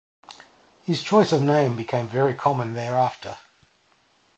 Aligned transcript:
His 0.81 1.03
choice 1.03 1.31
of 1.31 1.43
name 1.43 1.75
became 1.75 2.07
very 2.07 2.33
common 2.33 2.73
thereafter. 2.73 3.37